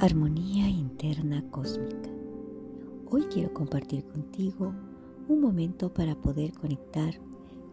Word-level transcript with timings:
Armonía 0.00 0.68
interna 0.68 1.44
cósmica. 1.50 2.08
Hoy 3.10 3.22
quiero 3.32 3.52
compartir 3.52 4.04
contigo 4.04 4.72
un 5.26 5.40
momento 5.40 5.92
para 5.92 6.14
poder 6.14 6.52
conectar 6.52 7.14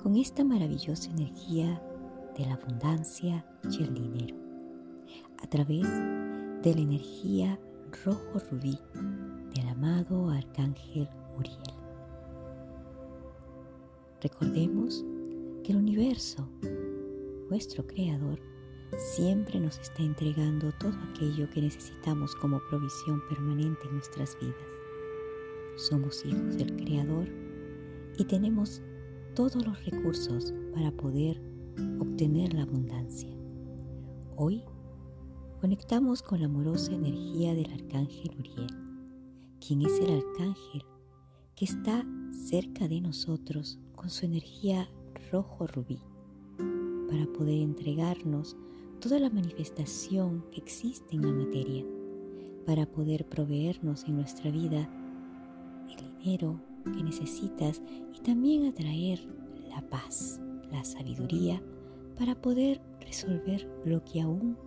con 0.01 0.15
esta 0.15 0.43
maravillosa 0.43 1.11
energía 1.11 1.79
de 2.35 2.47
la 2.47 2.55
abundancia 2.55 3.45
y 3.69 3.83
el 3.83 3.93
dinero 3.93 4.35
a 5.37 5.47
través 5.47 5.83
de 6.63 6.73
la 6.73 6.81
energía 6.81 7.59
rojo 8.03 8.39
rubí 8.49 8.79
del 9.53 9.67
amado 9.67 10.27
arcángel 10.31 11.07
Uriel. 11.37 11.59
Recordemos 14.23 15.05
que 15.63 15.73
el 15.73 15.77
universo, 15.77 16.49
nuestro 17.51 17.85
creador, 17.85 18.39
siempre 18.97 19.59
nos 19.59 19.77
está 19.79 20.03
entregando 20.03 20.71
todo 20.73 20.93
aquello 21.11 21.49
que 21.49 21.61
necesitamos 21.61 22.35
como 22.35 22.61
provisión 22.69 23.21
permanente 23.27 23.85
en 23.87 23.93
nuestras 23.93 24.37
vidas. 24.39 24.55
Somos 25.75 26.25
hijos 26.25 26.57
del 26.57 26.75
Creador 26.75 27.27
y 28.17 28.25
tenemos 28.25 28.81
todos 29.35 29.65
los 29.65 29.85
recursos 29.85 30.53
para 30.73 30.91
poder 30.91 31.41
obtener 31.99 32.53
la 32.53 32.63
abundancia. 32.63 33.29
Hoy 34.37 34.63
conectamos 35.59 36.21
con 36.21 36.39
la 36.39 36.45
amorosa 36.45 36.93
energía 36.93 37.53
del 37.53 37.71
Arcángel 37.71 38.31
Uriel, 38.39 38.67
quien 39.59 39.81
es 39.81 39.99
el 39.99 40.17
Arcángel 40.17 40.83
que 41.55 41.65
está 41.65 42.05
cerca 42.31 42.87
de 42.87 43.01
nosotros 43.01 43.79
con 43.95 44.09
su 44.09 44.25
energía 44.25 44.89
rojo 45.31 45.67
rubí, 45.67 45.99
para 47.09 47.25
poder 47.27 47.61
entregarnos 47.61 48.57
toda 48.99 49.19
la 49.19 49.29
manifestación 49.29 50.45
que 50.51 50.59
existe 50.59 51.15
en 51.15 51.21
la 51.23 51.31
materia 51.31 51.85
para 52.65 52.85
poder 52.85 53.25
proveernos 53.25 54.05
en 54.05 54.15
nuestra 54.15 54.49
vida 54.51 54.89
el 55.89 56.19
dinero 56.19 56.59
que 56.83 57.03
necesitas 57.03 57.81
y 58.13 58.19
también 58.21 58.65
atraer 58.65 59.19
la 59.69 59.81
paz, 59.89 60.39
la 60.71 60.83
sabiduría 60.83 61.61
para 62.17 62.35
poder 62.35 62.81
resolver 63.01 63.69
lo 63.85 64.03
que 64.03 64.21
aún 64.21 64.57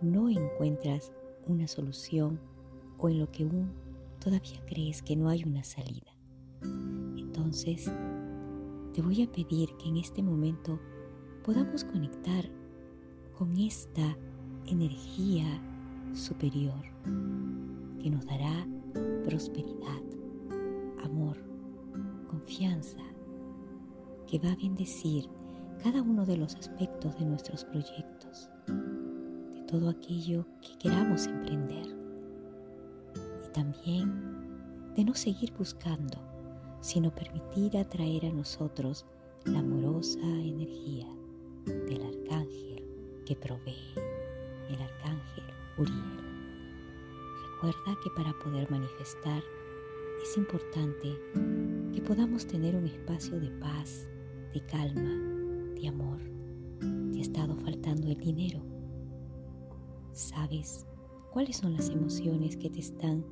no 0.00 0.28
encuentras 0.28 1.12
una 1.46 1.66
solución 1.66 2.40
o 2.98 3.08
en 3.08 3.18
lo 3.18 3.30
que 3.30 3.44
aún 3.44 3.72
todavía 4.20 4.60
crees 4.66 5.02
que 5.02 5.16
no 5.16 5.28
hay 5.28 5.44
una 5.44 5.64
salida. 5.64 6.12
Entonces, 7.16 7.90
te 8.92 9.02
voy 9.02 9.22
a 9.22 9.30
pedir 9.30 9.70
que 9.76 9.88
en 9.88 9.96
este 9.96 10.22
momento 10.22 10.78
podamos 11.44 11.84
conectar 11.84 12.50
con 13.38 13.54
esta 13.58 14.16
energía 14.66 15.44
superior 16.14 16.82
que 18.00 18.10
nos 18.10 18.24
dará 18.24 18.66
prosperidad, 19.24 20.02
amor, 21.04 21.36
confianza, 22.30 23.00
que 24.26 24.38
va 24.38 24.52
a 24.52 24.56
bendecir 24.56 25.28
cada 25.82 26.00
uno 26.00 26.24
de 26.24 26.38
los 26.38 26.54
aspectos 26.56 27.18
de 27.18 27.26
nuestros 27.26 27.64
proyectos, 27.64 28.48
de 28.66 29.62
todo 29.68 29.90
aquello 29.90 30.46
que 30.62 30.78
queramos 30.78 31.26
emprender. 31.26 31.94
Y 33.46 33.52
también 33.52 34.94
de 34.94 35.04
no 35.04 35.14
seguir 35.14 35.52
buscando, 35.52 36.18
sino 36.80 37.14
permitir 37.14 37.76
atraer 37.76 38.26
a 38.26 38.32
nosotros 38.32 39.04
la 39.44 39.58
amorosa 39.58 40.20
energía 40.20 41.06
del 41.66 42.02
arcángel 42.02 42.75
que 43.26 43.34
provee 43.34 43.92
el 44.70 44.80
arcángel 44.80 45.44
Uriel. 45.76 46.26
Recuerda 47.52 47.98
que 48.02 48.10
para 48.10 48.32
poder 48.38 48.70
manifestar 48.70 49.42
es 50.22 50.36
importante 50.36 51.18
que 51.92 52.00
podamos 52.02 52.46
tener 52.46 52.76
un 52.76 52.86
espacio 52.86 53.38
de 53.40 53.50
paz, 53.50 54.08
de 54.54 54.64
calma, 54.66 55.10
de 55.74 55.88
amor. 55.88 56.20
Te 57.12 57.18
ha 57.18 57.22
estado 57.22 57.56
faltando 57.56 58.08
el 58.08 58.16
dinero. 58.16 58.62
¿Sabes 60.12 60.86
cuáles 61.32 61.56
son 61.56 61.74
las 61.74 61.90
emociones 61.90 62.56
que 62.56 62.70
te 62.70 62.80
están 62.80 63.24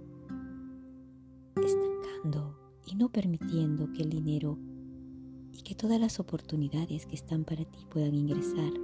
estancando 1.57 2.59
y 2.87 2.97
no 2.97 3.11
permitiendo 3.11 3.93
que 3.93 4.03
el 4.03 4.11
dinero 4.11 4.59
y 5.53 5.63
que 5.63 5.75
todas 5.75 6.01
las 6.01 6.19
oportunidades 6.19 7.07
que 7.07 7.15
están 7.15 7.45
para 7.45 7.65
ti 7.65 7.87
puedan 7.89 8.15
ingresar? 8.15 8.84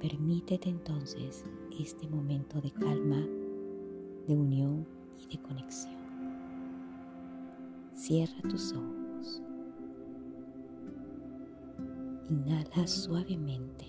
Permítete 0.00 0.70
entonces 0.70 1.44
este 1.78 2.08
momento 2.08 2.58
de 2.58 2.70
calma, 2.70 3.20
de 4.26 4.34
unión 4.34 4.86
y 5.18 5.26
de 5.26 5.42
conexión. 5.42 6.00
Cierra 7.92 8.40
tus 8.48 8.72
ojos. 8.72 9.42
Inhala 12.30 12.86
suavemente. 12.86 13.86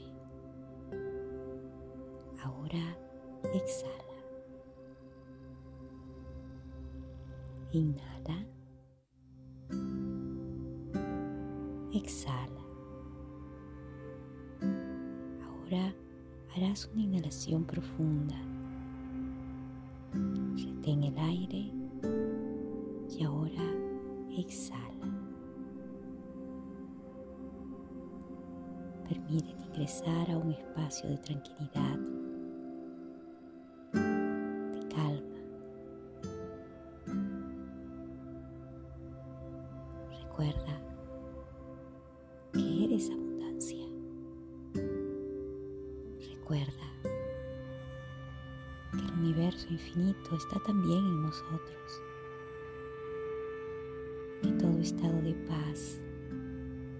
Ahora 2.44 2.98
exhala. 3.54 4.12
Inhala. 7.72 8.46
Exhala. 11.94 12.61
Harás 16.64 16.90
una 16.94 17.02
inhalación 17.02 17.66
profunda. 17.66 18.36
Retén 20.56 21.04
el 21.04 21.18
aire 21.18 21.72
y 23.10 23.24
ahora 23.24 23.64
exhala. 24.38 24.88
Permítete 29.10 29.64
ingresar 29.64 30.30
a 30.30 30.38
un 30.38 30.52
espacio 30.52 31.10
de 31.10 31.18
tranquilidad, 31.18 31.98
infinito 49.72 50.36
está 50.36 50.60
también 50.60 51.00
en 51.00 51.22
nosotros. 51.22 52.04
Que 54.42 54.52
todo 54.54 54.80
estado 54.80 55.22
de 55.22 55.34
paz, 55.34 56.02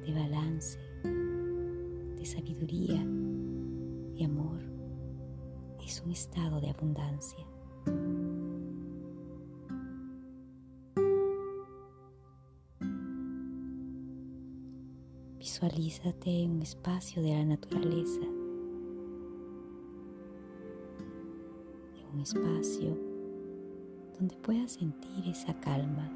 de 0.06 0.14
balance, 0.14 0.80
de 1.04 2.26
sabiduría 2.26 3.04
y 4.16 4.24
amor 4.24 4.60
es 5.86 6.02
un 6.06 6.12
estado 6.12 6.62
de 6.62 6.70
abundancia. 6.70 7.46
Visualízate 15.38 16.44
en 16.44 16.52
un 16.52 16.62
espacio 16.62 17.22
de 17.22 17.30
la 17.30 17.46
naturaleza 17.46 18.41
espacio 22.22 22.98
donde 24.18 24.36
puedas 24.38 24.74
sentir 24.74 25.28
esa 25.28 25.54
calma. 25.60 26.10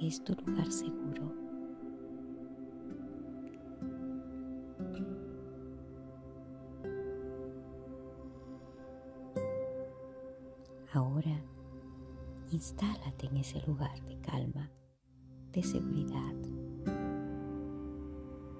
Es 0.00 0.22
tu 0.22 0.34
lugar 0.34 0.70
seguro. 0.70 1.32
Ahora, 10.92 11.40
instálate 12.50 13.26
en 13.26 13.36
ese 13.36 13.60
lugar 13.66 14.00
de 14.06 14.20
calma, 14.20 14.70
de 15.52 15.62
seguridad. 15.62 16.34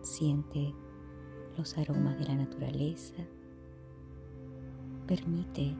Siente 0.02 0.74
los 1.56 1.76
aromas 1.78 2.18
de 2.18 2.24
la 2.24 2.34
naturaleza. 2.34 3.14
Permite 5.06 5.74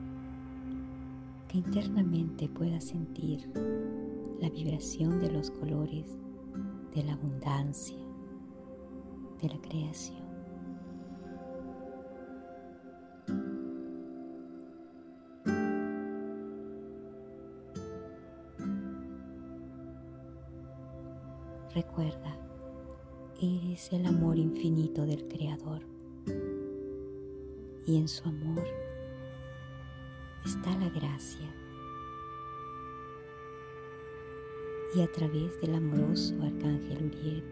que 1.50 1.58
internamente 1.58 2.48
puedas 2.48 2.84
sentir 2.84 3.50
la 4.38 4.48
vibración 4.50 5.18
de 5.18 5.32
los 5.32 5.50
colores, 5.50 6.16
de 6.94 7.02
la 7.02 7.14
abundancia, 7.14 7.98
de 9.42 9.48
la 9.48 9.60
creación. 9.60 10.20
Recuerda, 21.74 22.38
eres 23.42 23.92
el 23.92 24.06
amor 24.06 24.38
infinito 24.38 25.04
del 25.04 25.26
Creador 25.26 25.82
y 27.86 27.96
en 27.96 28.06
su 28.06 28.28
amor 28.28 28.64
está 30.44 30.76
la 30.78 30.88
gracia. 30.88 31.54
Y 34.94 35.02
a 35.02 35.12
través 35.12 35.60
del 35.60 35.74
amoroso 35.74 36.34
Arcángel 36.42 37.06
Uriel, 37.06 37.44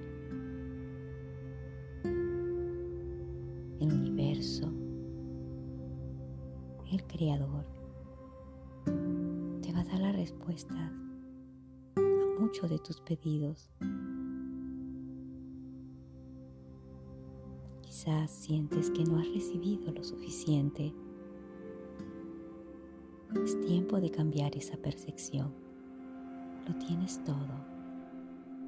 el 3.80 3.92
universo, 3.92 4.72
el 6.90 7.04
Creador, 7.06 7.64
te 9.62 9.72
va 9.72 9.80
a 9.80 9.84
dar 9.84 10.00
la 10.00 10.12
respuesta 10.12 10.74
a 11.94 12.40
muchos 12.40 12.68
de 12.68 12.78
tus 12.78 13.00
pedidos. 13.02 13.70
Quizás 17.82 18.30
sientes 18.30 18.90
que 18.90 19.04
no 19.04 19.18
has 19.18 19.28
recibido 19.28 19.92
lo 19.92 20.02
suficiente 20.02 20.92
es 23.34 23.60
tiempo 23.60 24.00
de 24.00 24.10
cambiar 24.10 24.56
esa 24.56 24.76
percepción. 24.76 25.52
Lo 26.66 26.74
tienes 26.76 27.22
todo. 27.24 27.66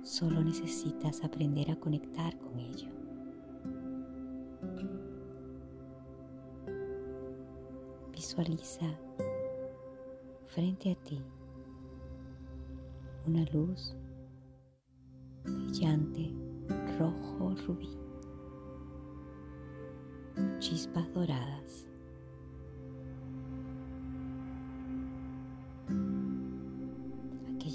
Solo 0.02 0.42
necesitas 0.42 1.24
aprender 1.24 1.70
a 1.70 1.76
conectar 1.76 2.38
con 2.38 2.58
ello. 2.58 2.88
Visualiza 8.12 8.86
frente 10.46 10.92
a 10.92 10.94
ti 10.94 11.22
una 13.26 13.44
luz 13.52 13.94
brillante 15.44 16.32
rojo 16.98 17.54
rubí, 17.66 17.96
chispas 20.58 21.12
doradas 21.12 21.89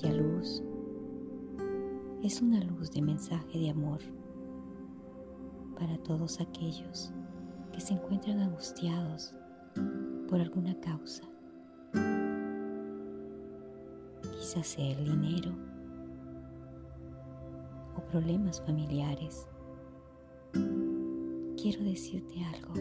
luz 0.03 0.61
es 2.21 2.41
una 2.41 2.59
luz 2.63 2.91
de 2.91 3.01
mensaje 3.01 3.57
de 3.57 3.69
amor 3.69 3.99
para 5.79 5.97
todos 5.99 6.39
aquellos 6.41 7.11
que 7.71 7.79
se 7.79 7.93
encuentran 7.93 8.39
angustiados 8.39 9.33
por 10.27 10.39
alguna 10.41 10.79
causa. 10.79 11.23
Quizás 14.21 14.67
sea 14.67 14.91
el 14.91 15.05
dinero 15.05 15.51
o 17.95 18.01
problemas 18.11 18.61
familiares. 18.61 19.47
Quiero 20.53 21.83
decirte 21.83 22.43
algo. 22.53 22.73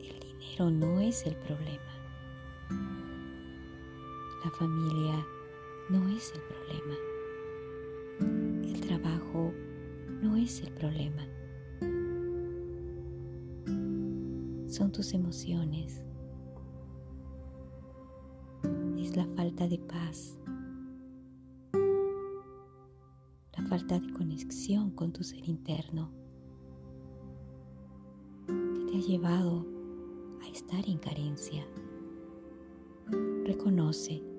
El 0.00 0.20
dinero 0.20 0.70
no 0.70 1.00
es 1.00 1.26
el 1.26 1.36
problema. 1.36 1.92
La 4.44 4.50
familia 4.50 5.24
no 5.88 6.08
es 6.08 6.32
el 6.32 6.40
problema. 6.42 6.96
El 8.64 8.80
trabajo 8.80 9.52
no 10.22 10.36
es 10.36 10.60
el 10.60 10.72
problema. 10.72 11.26
Son 14.68 14.90
tus 14.92 15.12
emociones. 15.12 16.02
Es 18.98 19.16
la 19.16 19.26
falta 19.36 19.66
de 19.68 19.78
paz. 19.78 20.38
La 23.56 23.66
falta 23.68 23.98
de 23.98 24.12
conexión 24.12 24.90
con 24.92 25.12
tu 25.12 25.22
ser 25.22 25.46
interno 25.48 26.10
que 28.46 28.84
te 28.90 28.96
ha 28.96 29.00
llevado 29.00 29.66
a 30.42 30.48
estar 30.48 30.88
en 30.88 30.98
carencia. 30.98 31.66
Reconoce 33.44 34.31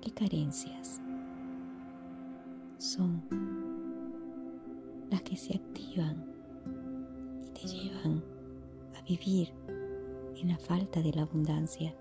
¿Qué 0.00 0.10
carencias 0.12 1.00
son 2.78 3.22
las 5.10 5.22
que 5.22 5.36
se 5.36 5.56
activan 5.56 6.24
y 7.44 7.50
te 7.50 7.66
llevan 7.66 8.22
a 8.96 9.02
vivir 9.02 9.52
en 10.36 10.48
la 10.48 10.58
falta 10.58 11.00
de 11.00 11.12
la 11.12 11.22
abundancia? 11.22 11.94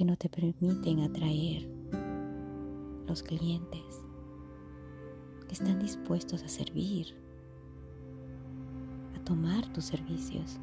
que 0.00 0.06
no 0.06 0.16
te 0.16 0.30
permiten 0.30 1.00
atraer 1.00 1.68
los 3.06 3.22
clientes 3.22 4.02
que 5.46 5.52
están 5.52 5.78
dispuestos 5.78 6.42
a 6.42 6.48
servir, 6.48 7.14
a 9.14 9.22
tomar 9.24 9.70
tus 9.74 9.84
servicios 9.84 10.58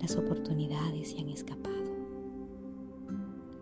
las 0.00 0.16
oportunidades 0.16 1.10
se 1.10 1.20
han 1.20 1.28
escapado. 1.28 1.76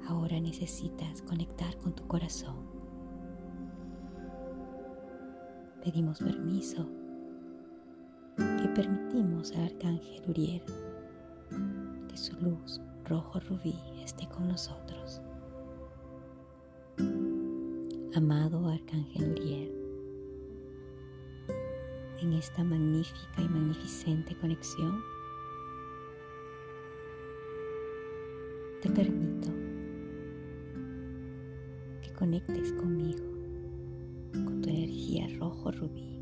Ahora 0.09 0.41
necesitas 0.41 1.23
conectar 1.23 1.77
con 1.79 1.95
tu 1.95 2.07
corazón. 2.07 2.57
Pedimos 5.83 6.19
permiso 6.19 6.89
y 8.39 8.69
permitimos 8.69 9.53
al 9.53 9.65
Arcángel 9.65 10.23
Uriel 10.29 10.63
que 12.09 12.17
su 12.17 12.37
luz 12.41 12.81
rojo 13.05 13.41
rubí 13.41 13.75
esté 14.03 14.29
con 14.29 14.49
nosotros. 14.49 15.23
Amado 18.15 18.69
Arcángel 18.69 19.33
Uriel, 19.33 19.73
en 22.21 22.33
esta 22.33 22.65
magnífica 22.65 23.43
y 23.43 23.49
magnificente 23.49 24.37
conexión, 24.39 25.01
te 28.81 28.91
permito 28.91 29.49
que 32.03 32.13
conectes 32.13 32.73
conmigo, 32.75 33.25
con 34.33 34.61
tu 34.61 34.69
energía 34.69 35.29
rojo 35.39 35.71
rubí, 35.71 36.21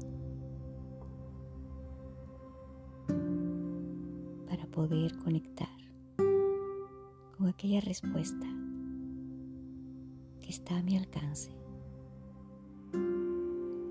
para 4.46 4.66
poder 4.66 5.16
conectar 5.18 5.68
con 7.36 7.48
aquella 7.48 7.80
respuesta 7.80 8.46
que 10.40 10.50
está 10.50 10.76
a 10.76 10.82
mi 10.82 10.96
alcance 10.96 11.50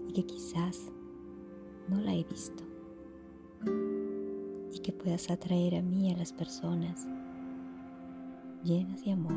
y 0.08 0.13
que 0.13 0.25
quizás 0.25 0.89
no 1.89 2.00
la 2.00 2.15
he 2.15 2.24
visto 2.24 2.63
y 4.72 4.79
que 4.79 4.93
puedas 4.93 5.29
atraer 5.29 5.75
a 5.75 5.82
mí 5.82 6.13
a 6.13 6.17
las 6.17 6.32
personas 6.32 7.05
llenas 8.63 9.03
de 9.03 9.12
amor 9.12 9.36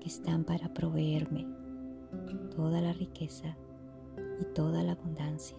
que 0.00 0.08
están 0.08 0.44
para 0.44 0.72
proveerme 0.74 1.46
toda 2.54 2.80
la 2.80 2.92
riqueza 2.92 3.56
y 4.40 4.44
toda 4.54 4.82
la 4.82 4.92
abundancia. 4.92 5.56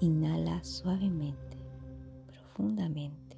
Inhala 0.00 0.64
suavemente, 0.64 1.58
profundamente. 2.26 3.36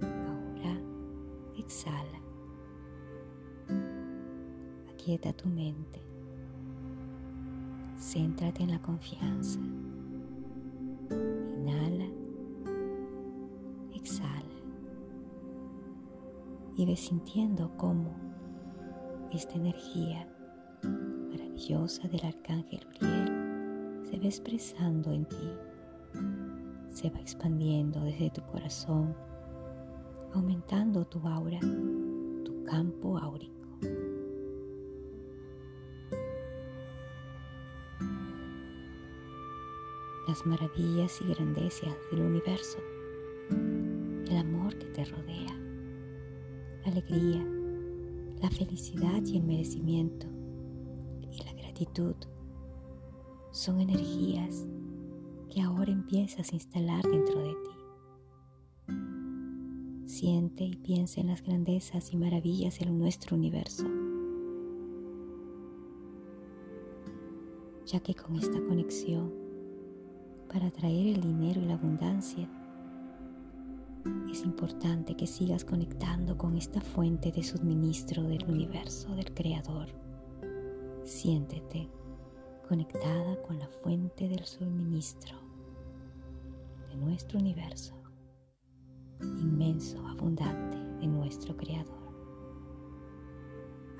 Ahora 0.00 0.80
exhala. 1.58 2.20
Aquieta 4.92 5.32
tu 5.34 5.48
mente. 5.48 6.00
Céntrate 7.98 8.62
en 8.62 8.70
la 8.70 8.80
confianza. 8.80 9.60
Y 16.76 16.84
ves 16.84 17.00
sintiendo 17.00 17.70
cómo 17.76 18.14
esta 19.32 19.54
energía 19.54 20.28
maravillosa 21.30 22.06
del 22.08 22.24
arcángel 22.24 22.86
Uriel 22.88 24.02
se 24.04 24.18
va 24.18 24.24
expresando 24.26 25.12
en 25.12 25.24
ti, 25.24 25.50
se 26.90 27.10
va 27.10 27.18
expandiendo 27.18 28.00
desde 28.00 28.30
tu 28.30 28.42
corazón, 28.42 29.16
aumentando 30.34 31.06
tu 31.06 31.18
aura, 31.26 31.60
tu 31.60 32.62
campo 32.64 33.18
áurico. 33.18 33.54
Las 40.28 40.44
maravillas 40.44 41.20
y 41.22 41.32
grandezas 41.32 41.94
del 42.10 42.20
universo, 42.20 42.78
el 44.28 44.36
amor 44.36 44.76
que 44.76 44.86
te 44.86 45.04
rodea 45.04 45.65
alegría, 46.88 47.44
la 48.42 48.50
felicidad 48.50 49.22
y 49.24 49.36
el 49.36 49.44
merecimiento 49.44 50.26
y 51.30 51.42
la 51.44 51.52
gratitud 51.52 52.14
son 53.50 53.80
energías 53.80 54.66
que 55.52 55.62
ahora 55.62 55.92
empiezas 55.92 56.52
a 56.52 56.54
instalar 56.54 57.02
dentro 57.04 57.40
de 57.40 57.50
ti. 57.50 57.70
Siente 60.06 60.64
y 60.64 60.76
piensa 60.76 61.20
en 61.20 61.28
las 61.28 61.42
grandezas 61.42 62.12
y 62.12 62.16
maravillas 62.16 62.78
de 62.78 62.86
nuestro 62.86 63.36
universo. 63.36 63.84
ya 67.86 68.00
que 68.00 68.14
con 68.14 68.36
esta 68.36 68.60
conexión, 68.64 69.32
para 70.52 70.66
atraer 70.66 71.06
el 71.06 71.20
dinero 71.20 71.60
y 71.60 71.66
la 71.66 71.74
abundancia, 71.74 72.48
es 74.30 74.44
importante 74.44 75.16
que 75.16 75.26
sigas 75.26 75.64
conectando 75.64 76.36
con 76.36 76.56
esta 76.56 76.80
fuente 76.80 77.32
de 77.32 77.42
suministro 77.42 78.22
del 78.22 78.44
universo, 78.48 79.14
del 79.14 79.32
Creador. 79.34 79.88
Siéntete 81.04 81.88
conectada 82.68 83.40
con 83.42 83.58
la 83.58 83.68
fuente 83.68 84.28
del 84.28 84.44
suministro 84.44 85.36
de 86.88 86.96
nuestro 86.96 87.38
universo, 87.38 87.94
inmenso, 89.20 90.04
abundante 90.08 90.78
de 91.00 91.06
nuestro 91.06 91.56
Creador, 91.56 92.12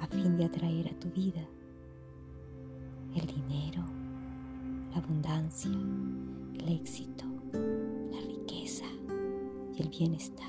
a 0.01 0.07
fin 0.09 0.37
de 0.37 0.47
atraer 0.47 0.89
a 0.89 0.99
tu 0.99 1.11
vida 1.11 1.47
el 3.15 3.27
dinero, 3.27 3.85
la 4.91 4.99
abundancia, 4.99 5.71
el 6.55 6.69
éxito, 6.69 7.26
el 9.79 9.89
bienestar. 9.89 10.47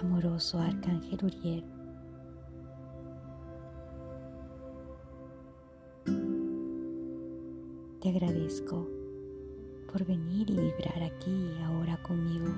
Amoroso 0.00 0.58
Arcángel 0.58 1.18
Uriel, 1.24 1.64
te 8.00 8.08
agradezco 8.08 8.88
por 9.90 10.04
venir 10.04 10.50
y 10.50 10.54
vibrar 10.54 11.02
aquí 11.02 11.30
y 11.30 11.62
ahora 11.62 12.00
conmigo, 12.02 12.54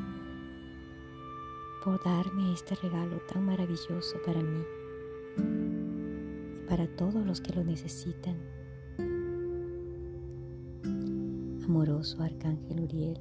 por 1.83 2.03
darme 2.05 2.53
este 2.53 2.75
regalo 2.77 3.19
tan 3.33 3.47
maravilloso 3.47 4.19
para 4.25 4.43
mí 4.43 4.63
para 6.71 6.87
todos 6.87 7.27
los 7.27 7.41
que 7.41 7.53
lo 7.53 7.65
necesitan. 7.65 8.37
Amoroso 11.65 12.23
Arcángel 12.23 12.81
Uriel, 12.81 13.21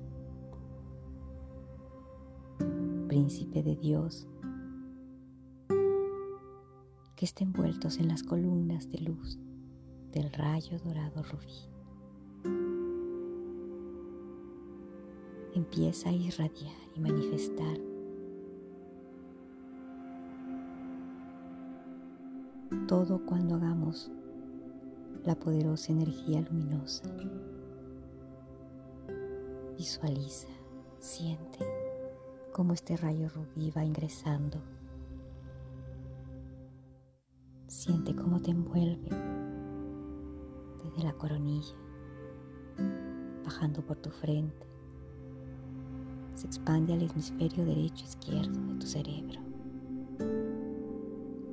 Príncipe 3.08 3.64
de 3.64 3.76
Dios, 3.76 4.28
que 7.16 7.26
estén 7.26 7.48
envueltos 7.48 7.98
en 7.98 8.08
las 8.08 8.22
columnas 8.22 8.92
de 8.92 9.00
luz 9.00 9.40
del 10.12 10.32
rayo 10.32 10.78
dorado 10.78 11.24
rubí. 11.24 11.68
empieza 15.56 16.10
a 16.10 16.14
irradiar 16.14 16.78
y 16.96 17.00
manifestar. 17.00 17.99
Todo 22.90 23.24
cuando 23.24 23.54
hagamos 23.54 24.10
la 25.24 25.36
poderosa 25.36 25.92
energía 25.92 26.42
luminosa. 26.42 27.04
Visualiza, 29.78 30.48
siente 30.98 31.60
cómo 32.52 32.74
este 32.74 32.98
rayo 32.98 33.30
rubí 33.30 33.70
va 33.70 33.86
ingresando. 33.86 34.60
Siente 37.68 38.16
cómo 38.16 38.42
te 38.42 38.50
envuelve 38.50 39.10
desde 40.84 41.04
la 41.04 41.14
coronilla, 41.14 41.76
bajando 43.46 43.86
por 43.86 43.98
tu 43.98 44.10
frente, 44.10 44.66
se 46.34 46.48
expande 46.48 46.94
al 46.94 47.04
hemisferio 47.04 47.66
derecho 47.66 48.04
izquierdo 48.04 48.60
de 48.60 48.80
tu 48.80 48.88
cerebro, 48.88 49.42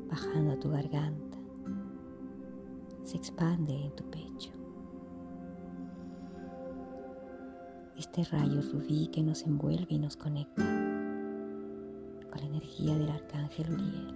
bajando 0.08 0.52
a 0.52 0.60
tu 0.60 0.70
garganta, 0.70 1.38
se 3.04 3.16
expande 3.16 3.75
en 3.75 3.94
tu 3.94 4.04
pecho. 4.10 4.50
Este 7.96 8.25
rayo 8.25 8.60
rubí 8.72 9.08
que 9.08 9.22
nos 9.22 9.42
envuelve 9.44 9.86
y 9.88 9.98
nos 9.98 10.16
conecta 10.16 10.64
con 12.30 12.40
la 12.40 12.46
energía 12.46 12.94
del 12.94 13.08
arcángel 13.08 13.72
Uriel, 13.72 14.14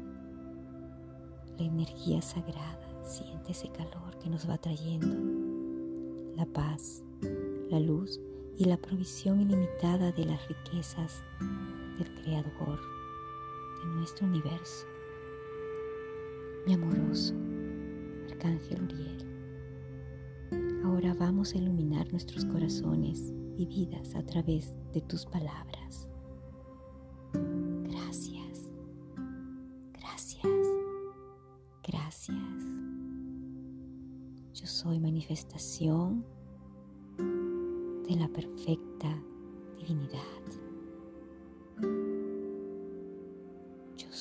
la 1.59 1.65
energía 1.65 2.21
sagrada, 2.21 3.03
siente 3.03 3.53
ese 3.53 3.69
calor 3.71 4.19
que 4.19 4.29
nos 4.29 4.49
va 4.49 4.59
trayendo, 4.59 5.17
la 6.37 6.47
paz, 6.47 7.03
la 7.71 7.81
luz 7.81 8.21
y 8.57 8.65
la 8.65 8.77
provisión 8.77 9.41
ilimitada 9.41 10.13
de 10.13 10.27
las 10.27 10.47
riquezas 10.49 11.23
del 11.99 12.13
Creador 12.23 12.79
de 13.83 13.87
nuestro 13.95 14.27
universo. 14.27 14.90
Mi 16.67 16.75
amoroso 16.75 17.35
Arcángel 18.31 18.83
Uriel, 18.85 19.27
ahora 20.85 21.15
vamos 21.15 21.55
a 21.55 21.59
iluminar 21.59 22.11
nuestros 22.13 22.45
corazones 22.45 23.33
y 23.57 23.67
vidas 23.67 24.15
a 24.15 24.23
través 24.23 24.79
de 24.93 25.01
tus 25.01 25.25
palabras. 25.25 26.09
Gracias, 27.85 28.71
gracias, 29.95 30.45
gracias. 31.83 32.37
Yo 34.53 34.67
soy 34.67 35.01
manifestación 35.01 36.25
de 37.17 38.17
la 38.17 38.29
perfecta 38.29 39.23
divinidad. 39.79 40.21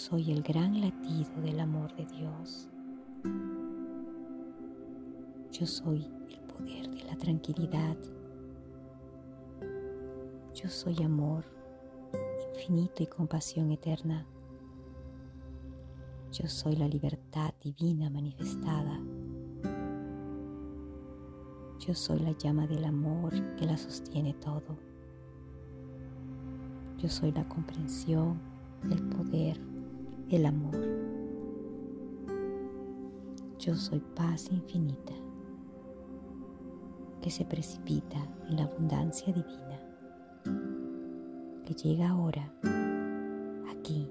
Soy 0.10 0.32
el 0.32 0.42
gran 0.42 0.82
latido 0.82 1.30
del 1.40 1.60
amor 1.60 1.96
de 1.96 2.04
Dios. 2.08 2.68
Yo 5.52 5.68
soy 5.68 6.04
el 6.32 6.40
poder 6.48 6.90
de 6.90 7.04
la 7.04 7.16
tranquilidad. 7.16 7.96
Yo 10.56 10.68
soy 10.68 11.04
amor 11.04 11.46
infinito 12.56 13.04
y 13.04 13.06
compasión 13.06 13.72
eterna. 13.72 14.26
Yo 16.32 16.48
soy 16.48 16.76
la 16.76 16.88
libertad 16.88 17.54
divina 17.62 18.10
manifestada. 18.10 19.00
Yo 21.80 21.94
soy 21.94 22.18
la 22.20 22.32
llama 22.32 22.66
del 22.66 22.86
amor 22.86 23.32
que 23.58 23.66
la 23.68 23.78
sostiene 23.78 24.34
todo. 24.34 24.76
Yo 26.98 27.08
soy 27.10 27.32
la 27.32 27.48
comprensión, 27.48 28.42
el 28.90 29.02
poder, 29.10 29.69
el 30.30 30.46
amor. 30.46 30.78
Yo 33.60 33.76
soy 33.76 34.00
paz 34.16 34.50
infinita 34.52 35.14
que 37.22 37.30
se 37.30 37.46
precipita 37.46 38.18
en 38.48 38.58
la 38.58 38.64
abundancia 38.64 39.34
divina, 39.34 39.80
que 41.66 41.74
llega 41.74 42.10
ahora 42.10 42.54
aquí 43.70 44.10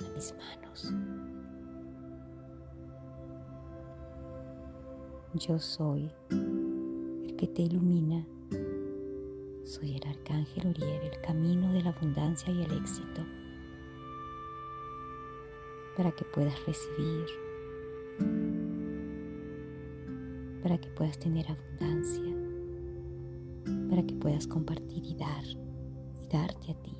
a 0.00 0.14
mis 0.14 0.34
manos. 0.34 0.92
Yo 5.34 5.58
soy 5.58 6.10
que 7.36 7.46
te 7.46 7.62
ilumina. 7.62 8.26
Soy 9.64 9.96
el 9.96 10.08
arcángel 10.08 10.68
Uriel, 10.68 11.02
el 11.12 11.20
camino 11.20 11.72
de 11.72 11.82
la 11.82 11.90
abundancia 11.90 12.52
y 12.52 12.62
el 12.62 12.72
éxito, 12.72 13.22
para 15.96 16.12
que 16.12 16.24
puedas 16.26 16.54
recibir, 16.66 17.26
para 20.62 20.78
que 20.78 20.88
puedas 20.90 21.18
tener 21.18 21.46
abundancia, 21.50 22.36
para 23.88 24.02
que 24.04 24.14
puedas 24.14 24.46
compartir 24.46 25.04
y 25.04 25.14
dar, 25.14 25.44
y 26.22 26.28
darte 26.28 26.72
a 26.72 26.82
ti. 26.82 26.96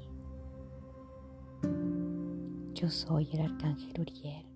Yo 2.75 2.91
soy 2.91 3.29
el 3.33 3.41
arcángel 3.41 4.00
Uriel. 4.00 4.47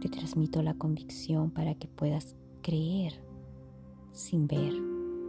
Te 0.00 0.08
transmito 0.10 0.62
la 0.62 0.74
convicción 0.74 1.50
para 1.50 1.74
que 1.74 1.88
puedas 1.88 2.36
creer 2.62 3.14
sin 4.12 4.46
ver 4.46 4.72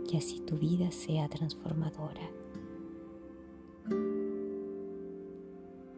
que 0.09 0.17
así 0.17 0.41
tu 0.41 0.57
vida 0.57 0.91
sea 0.91 1.29
transformadora. 1.29 2.44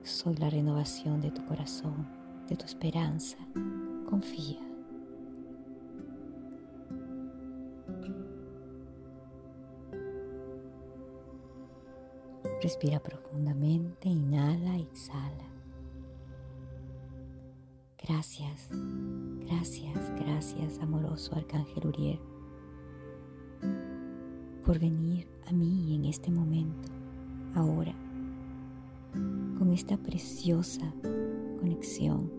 Soy 0.07 0.37
la 0.37 0.49
renovación 0.49 1.19
de 1.19 1.31
tu 1.31 1.43
corazón, 1.45 2.07
de 2.47 2.55
tu 2.55 2.63
esperanza. 2.63 3.37
Confía. 4.09 4.57
Respira 12.61 12.99
profundamente, 13.01 14.07
inhala, 14.07 14.77
exhala. 14.77 15.43
Gracias, 18.01 18.69
gracias, 19.45 20.11
gracias, 20.21 20.79
amoroso 20.79 21.35
Arcángel 21.35 21.85
Uriel 21.85 22.19
por 24.63 24.79
venir 24.79 25.27
a 25.47 25.51
mí 25.53 25.95
en 25.95 26.05
este 26.05 26.29
momento, 26.29 26.89
ahora, 27.55 27.93
con 29.57 29.73
esta 29.73 29.97
preciosa 29.97 30.93
conexión 31.59 32.31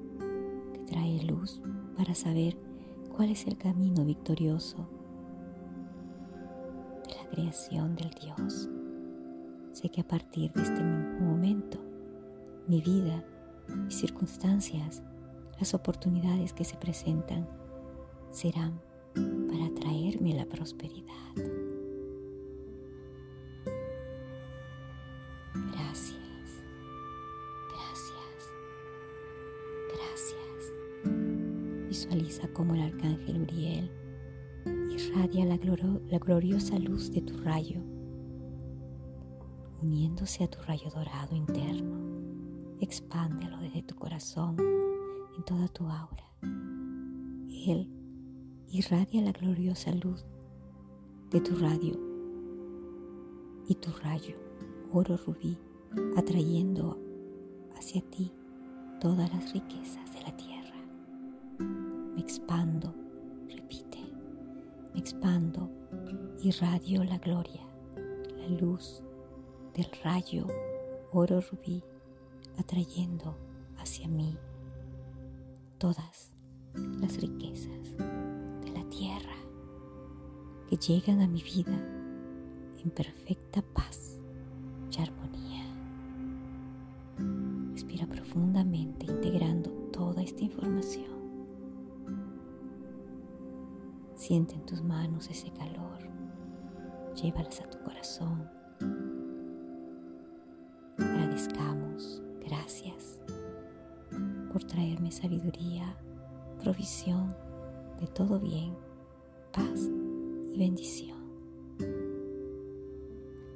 que 0.72 0.80
trae 0.80 1.22
luz 1.24 1.60
para 1.96 2.14
saber 2.14 2.56
cuál 3.14 3.30
es 3.30 3.46
el 3.46 3.58
camino 3.58 4.04
victorioso 4.04 4.88
de 7.06 7.14
la 7.14 7.30
creación 7.30 7.96
del 7.96 8.10
Dios. 8.10 8.68
Sé 9.72 9.88
que 9.88 10.00
a 10.00 10.06
partir 10.06 10.52
de 10.52 10.62
este 10.62 10.82
mismo 10.82 11.26
momento, 11.26 11.78
mi 12.68 12.80
vida, 12.80 13.24
mis 13.68 13.96
circunstancias, 13.96 15.02
las 15.58 15.74
oportunidades 15.74 16.52
que 16.52 16.64
se 16.64 16.76
presentan 16.76 17.48
serán 18.30 18.80
para 19.14 19.74
traerme 19.74 20.34
la 20.34 20.46
prosperidad. 20.46 21.77
Arcángel 32.88 33.42
Uriel 33.42 33.90
irradia 34.90 35.44
la, 35.44 35.58
la 36.10 36.18
gloriosa 36.18 36.78
luz 36.78 37.10
de 37.10 37.20
tu 37.20 37.36
rayo, 37.38 37.80
uniéndose 39.82 40.44
a 40.44 40.48
tu 40.48 40.58
rayo 40.62 40.90
dorado 40.90 41.36
interno. 41.36 41.96
Expándelo 42.80 43.58
desde 43.58 43.82
tu 43.82 43.96
corazón 43.96 44.56
en 45.36 45.44
toda 45.44 45.66
tu 45.68 45.84
aura. 45.84 46.24
Él 47.66 47.90
irradia 48.70 49.22
la 49.22 49.32
gloriosa 49.32 49.92
luz 49.92 50.24
de 51.30 51.40
tu 51.40 51.56
radio 51.56 51.98
y 53.66 53.74
tu 53.74 53.90
rayo, 54.02 54.36
oro 54.92 55.16
rubí, 55.16 55.58
atrayendo 56.16 56.98
hacia 57.76 58.00
ti 58.10 58.32
todas 59.00 59.32
las 59.34 59.52
riquezas 59.52 60.12
de 60.14 60.20
la 60.22 60.36
tierra. 60.36 61.87
Me 62.18 62.24
expando, 62.24 62.92
repite, 63.48 64.00
me 64.92 64.98
expando, 64.98 65.70
irradio 66.42 67.04
la 67.04 67.16
gloria, 67.18 67.62
la 68.36 68.48
luz 68.48 69.04
del 69.72 69.86
rayo, 70.02 70.44
oro 71.12 71.40
rubí, 71.40 71.80
atrayendo 72.58 73.38
hacia 73.78 74.08
mí 74.08 74.36
todas 75.78 76.32
las 76.74 77.20
riquezas 77.20 77.94
tierra 78.88 79.36
que 80.68 80.76
llegan 80.76 81.20
a 81.20 81.28
mi 81.28 81.40
vida 81.40 81.78
en 82.82 82.90
perfecta 82.90 83.62
paz 83.62 84.18
y 84.90 85.00
armonía. 85.00 85.64
Respira 87.72 88.08
profundamente 88.08 88.67
Siente 94.28 94.56
en 94.56 94.66
tus 94.66 94.82
manos 94.82 95.30
ese 95.30 95.50
calor. 95.52 96.00
Llévalas 97.14 97.62
a 97.62 97.70
tu 97.70 97.78
corazón. 97.78 98.46
Agradezcamos. 100.98 102.20
Gracias 102.46 103.22
por 104.52 104.62
traerme 104.64 105.10
sabiduría, 105.12 105.96
provisión 106.62 107.34
de 107.98 108.06
todo 108.08 108.38
bien, 108.38 108.76
paz 109.50 109.88
y 110.52 110.58
bendición. 110.58 111.16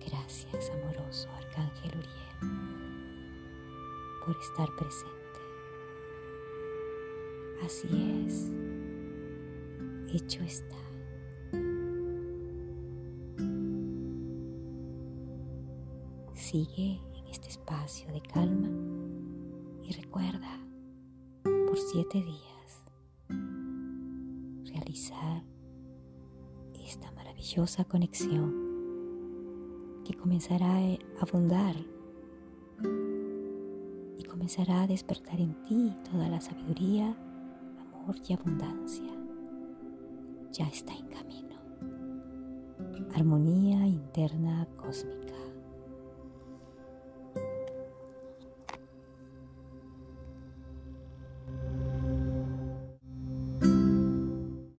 Gracias, 0.06 0.70
amoroso 0.70 1.28
Arcángel 1.36 1.98
Uriel, 1.98 2.56
por 4.24 4.34
estar 4.38 4.74
presente. 4.76 5.20
Así 7.62 8.24
es, 8.26 8.50
hecho 10.12 10.42
está. 10.42 10.76
Sigue 16.34 17.00
en 17.14 17.26
este 17.30 17.48
espacio 17.48 18.12
de 18.12 18.20
calma 18.20 18.68
y 19.82 19.92
recuerda 19.92 20.58
por 21.44 21.78
siete 21.78 22.22
días 22.22 22.52
esta 26.84 27.10
maravillosa 27.12 27.84
conexión 27.84 28.52
que 30.04 30.14
comenzará 30.14 30.76
a 30.76 30.98
abundar 31.20 31.74
y 34.18 34.24
comenzará 34.24 34.82
a 34.82 34.86
despertar 34.86 35.40
en 35.40 35.54
ti 35.62 35.96
toda 36.10 36.28
la 36.28 36.40
sabiduría, 36.40 37.16
amor 37.80 38.16
y 38.28 38.34
abundancia. 38.34 39.21
Ya 40.52 40.68
está 40.68 40.92
en 40.92 41.06
camino. 41.06 41.56
Armonía 43.14 43.86
interna 43.86 44.68
cósmica. 44.76 45.21